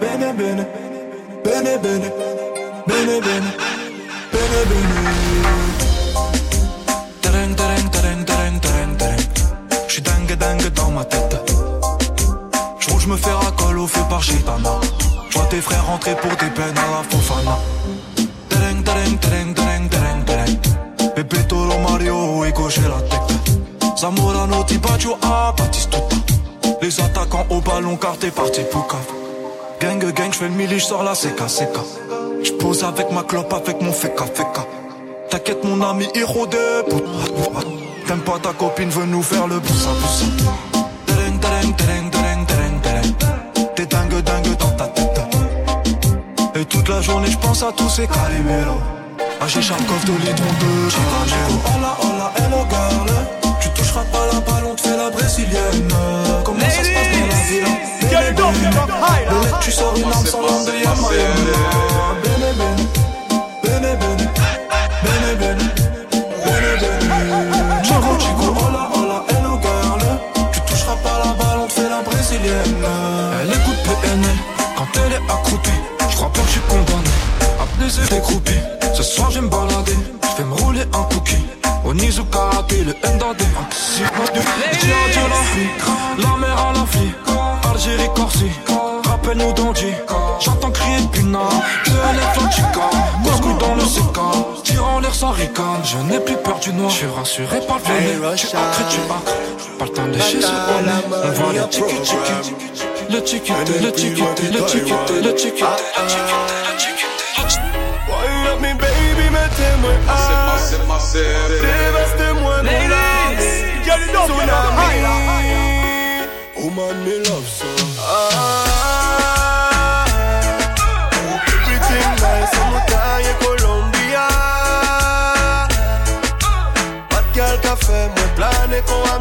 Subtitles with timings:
[0.00, 0.66] Bene bene,
[1.44, 2.10] bene,
[2.86, 3.50] bene bene,
[16.00, 17.58] rentrer pour des peines à la Fofana.
[18.48, 21.14] Tereng tereng tereng tereng tereng tereng.
[21.14, 23.98] Pepito lo Mario et cocher la tête.
[23.98, 26.16] Zamorano, Tibaggio, ah, Batistuta.
[26.80, 29.00] Les attaquants au ballon car t'es parti pour cave.
[29.80, 31.76] Gang gang, j'fais le mili, j'sors la CK CK.
[32.44, 34.64] J'pose avec ma clope, avec mon feka feka.
[35.28, 36.84] T'inquiète mon ami, héros de.
[38.06, 39.90] T'aimes pas ta copine, veut nous faire le boussa.
[41.06, 42.19] Tereng tereng tereng tereng tereng
[46.70, 48.80] toute la journée j'pense à tous ces caliméros.
[49.40, 51.56] Ah j'ai Charkov de de Charanero.
[51.66, 53.10] Hola hola hello girl.
[53.60, 55.92] Tu toucheras pas la balle, on te fait la brésilienne.
[56.44, 57.70] Comment ça se passe dans la ville?
[59.42, 61.89] Mec, tu sors une arme sans l'homme de Yamayenne.
[80.44, 81.44] Me rouler un cookie.
[81.84, 84.02] Au Nizuka, puis le Ndade, un petit
[84.80, 85.26] J'ai adieu
[86.18, 87.14] la mer à la fille.
[87.70, 88.50] Algérie, Corsie,
[89.08, 89.86] rappelle-nous d'Andy.
[90.40, 91.38] J'entends crier Puna,
[91.84, 92.90] que l'Atlantica.
[93.22, 95.80] Moscou dans le CK, tirant l'air sans ricane.
[95.84, 98.36] Je n'ai plus peur du noir, je suis rassuré par le flamme.
[98.36, 99.36] Tu acres, tu acres.
[99.78, 101.24] Pas le temps de lécher ce bonnet.
[101.24, 102.54] On voit le tiki tiki.
[103.10, 103.52] Le tiki
[103.82, 104.79] le tiki le tiki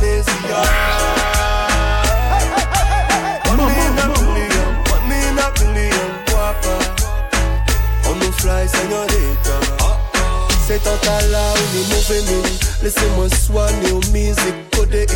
[0.00, 0.62] amnesia
[6.30, 6.74] guapa
[8.08, 9.56] On fly, señorita
[12.82, 15.06] Laissez-moi soigner au musique codéine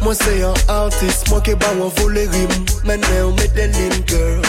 [0.00, 2.48] Moi c'est un artiste, moi qui bat ou voler rime
[2.84, 3.48] Maintenant on met
[4.06, 4.40] girl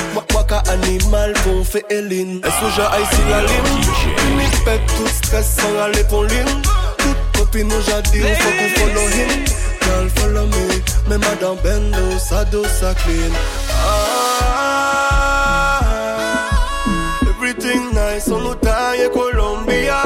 [0.70, 1.64] animal tout
[6.24, 6.62] ligne
[6.98, 10.66] Toute copine nous j'ai dit faut qu'on follow him Girl follow me.
[11.08, 13.34] Mais madame Bendo ça dos ça clean.
[13.86, 15.80] Ah,
[17.30, 20.02] Everything nice on taille Colombia.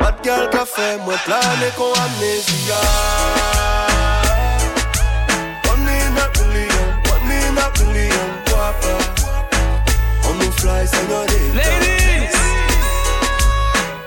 [0.00, 2.80] Bad girl ka fè mwen plane kon amnesia.
[5.70, 8.94] One in a million, one in a million, guapa
[10.28, 12.36] On nous fly, señorita Ladies,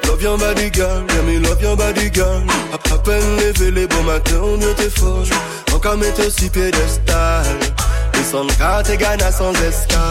[0.08, 2.44] Love your body girl, yeah me love your body girl.
[2.73, 5.25] à peine levé les beaux matins, on mieux t'es folle
[5.73, 7.45] Encore mettre aussi piédestal.
[8.13, 10.01] Descendre car t'es gagné sans escale.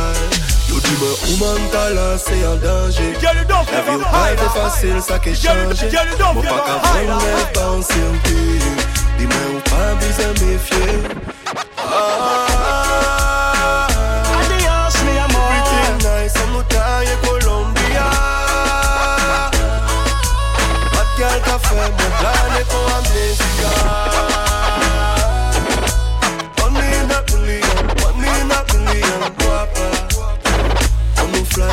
[0.68, 3.14] Yo dis-moi où mon talent c'est en danger.
[3.20, 5.82] Get it up, La vie ou pas été facile, ça qui change
[6.34, 8.30] Mon pas qu'à penser un peu
[9.18, 11.39] Dis-moi ou pas besoin méfier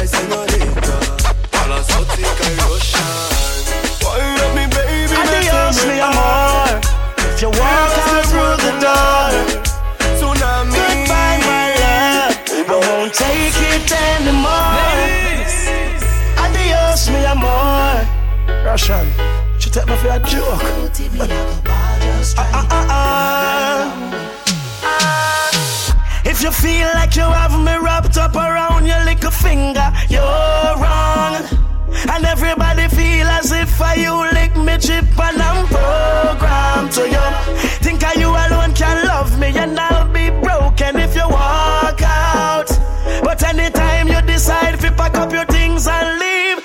[0.08, 0.96] On señorita
[1.52, 3.28] A exotica y Ocean
[4.02, 6.80] Wine up me baby, Adios, mi amor.
[7.18, 9.32] If you walk out through the door,
[10.16, 12.36] Tsunami goodbye, my love.
[12.48, 14.78] I won't take it anymore.
[16.38, 18.00] Adios, mi amor.
[18.64, 19.08] Russian,
[19.60, 20.64] she take me for a joke.
[22.38, 24.14] Ah, ah, ah.
[24.14, 24.17] If
[33.98, 37.26] You lick me chip and I'm programmed to you.
[37.84, 42.70] Think I you alone can love me and I'll be broken if you walk out.
[43.24, 46.57] But anytime you decide you pack up your things and leave,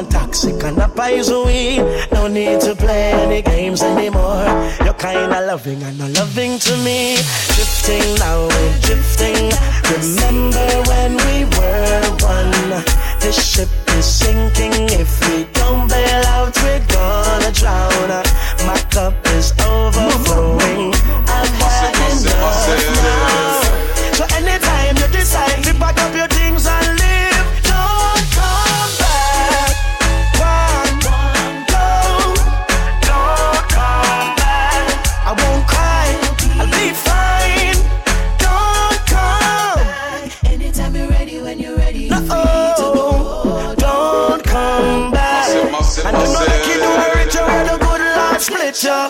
[0.00, 1.84] gone toxic and not poison.
[2.12, 4.44] No need to play any games anymore.
[4.84, 7.16] You're kinda loving and not loving to me.
[7.54, 9.52] Drifting now, we're drifting.
[9.92, 12.00] Remember when we were
[12.34, 12.84] one?
[13.20, 13.68] This ship
[13.98, 14.88] is sinking.
[15.02, 18.10] If we don't bail out, we're gonna drown.
[18.66, 20.94] My cup is overflowing.
[21.36, 22.68] I've had enough
[23.04, 23.60] now.
[24.16, 24.24] So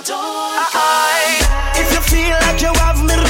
[0.02, 3.29] If you feel like you have me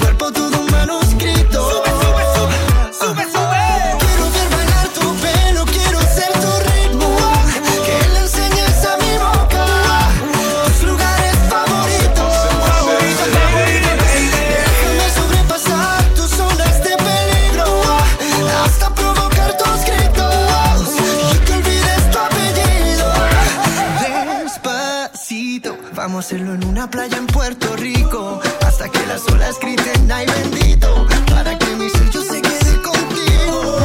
[26.71, 31.89] una playa en Puerto Rico hasta que las olas griten ay bendito para que mi
[31.89, 33.77] sello se quede contigo.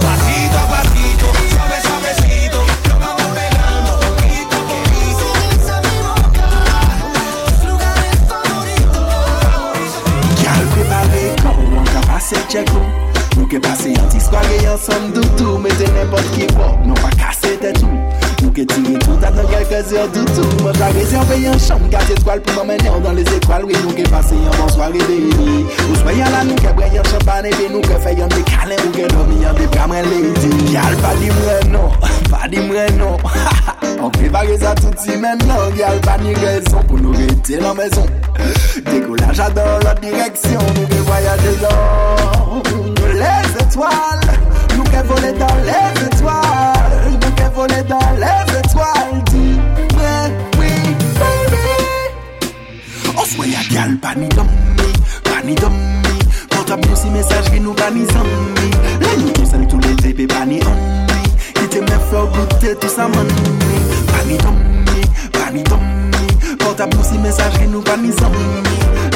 [0.00, 2.58] Pasito a pasito, suave, suavecito.
[2.88, 5.26] Nos vamos pegando poquito a poquito.
[5.72, 6.48] A mi boca
[7.46, 9.88] tus lugares favoritos.
[10.42, 12.86] Gal prepare kon, an ka pase chekou
[13.36, 17.10] Nou ke pase yon ti swage yon son doutou Mete nepot ki pop, nou pa
[17.16, 17.94] kase tetou
[18.42, 20.51] Nou ke tire tout atan kelke zyor doutou
[20.92, 24.36] Rezerve yon chanm gaz etwal pou mwen yon dan les etwal Ou nou ke pase
[24.36, 27.80] yon bon soare de ili Ou soya la nou ke bre yon champane Pe nou
[27.86, 31.32] ke fe yon de kalen ou ke domi yon de kamren lady Gyal pa di
[31.38, 31.96] mre non,
[32.28, 33.16] pa di mre non.
[34.02, 38.08] On prepare sa touti men non Gyal pa ni rezon pou nou rete nan mezon
[38.90, 41.91] Dekolaj adan lot direksyon Nou ke voyaje dan
[67.12, 68.46] si mesaj ki nou pa ni zanmi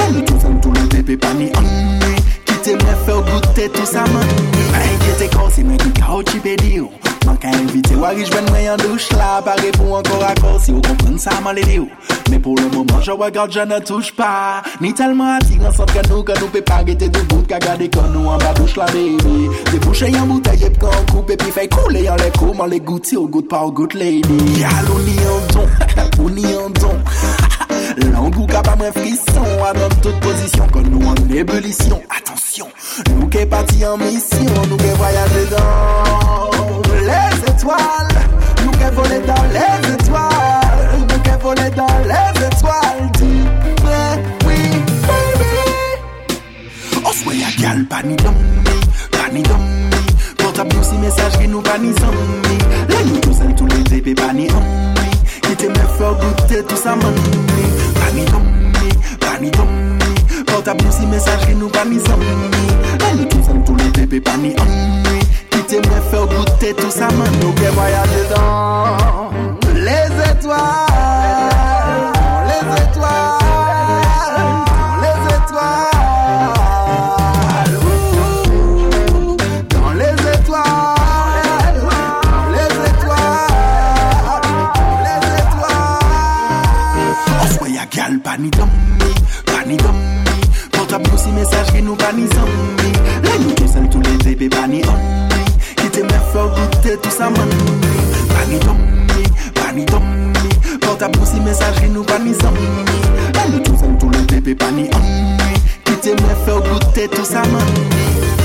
[0.04, 2.12] An tou zan tou nan pepe pa ni anmi
[2.44, 5.92] Kite mwen fè ou goutè tou sa manmi Mwen enke te kor si mwen ki
[5.96, 6.90] ka ou chipe di ou.
[7.24, 9.40] Mwen ka invite wari jwen mwen yon douche la.
[9.44, 11.88] Pare pou ankor akor si ou kompren sa man le di ou.
[12.30, 14.62] Men pou le mouman je regarde je ne touche pa.
[14.80, 17.46] Ni telman atiran san ke nou Ke nou pe pa gete tou bout.
[17.48, 19.48] Ka gade kon nou an ba douche la baby.
[19.72, 23.28] Debouche yon bouteille ep kan koupe Epi fey koule yon le kouman le gouti Ou
[23.28, 24.40] gout pa ou gout lady.
[24.60, 25.70] Yal ou ni yon don.
[26.24, 27.55] Ou ni yon don.
[27.96, 32.68] Lang ou kap a mwen frison Adan tout pozisyon Kon nou an ebulisyon Atensyon,
[33.14, 38.24] nou ke pati an misyon Nou ke voyaje dan Les etoile
[38.64, 43.30] Nou ke vole dan les etoile Nou ke vole dan les etoile Di
[43.80, 44.02] pre,
[44.44, 44.60] oui,
[45.06, 47.00] baby.
[47.00, 48.76] Oswe ya gal pani domi
[49.16, 50.04] Pani domi
[50.36, 52.60] Portab nou si mesaj ki nou pani zomi
[52.92, 54.95] Le nou tou sel tou le tepe pani omi
[55.46, 57.66] Kite mè fò goutè tout sa man mè.
[57.98, 58.90] Pa mi dom mè,
[59.22, 60.10] pa mi dom mè.
[60.50, 62.64] Portab nou si mesaj ki nou pa mi zom mè.
[63.06, 64.74] An tou san tou le pepe pa mi om
[65.06, 65.20] mè.
[65.54, 69.55] Kite mè fò goutè tout sa man nou Ke voya dedan
[94.66, 95.44] les bébés pas ni ommi
[95.76, 97.48] Qui t'aime faire goûter tout ça man
[98.28, 99.22] Pas ni d'ommi
[99.54, 102.60] Pas ni d'ommi Portable nous si messagerie nous pas ni zombie
[103.34, 105.36] Là nous tous seuls tous les bébés pas ni ommi
[105.84, 108.35] Qui t'aime faire goûter tout ça man